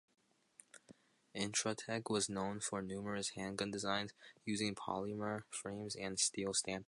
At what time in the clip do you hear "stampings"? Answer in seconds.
6.55-6.79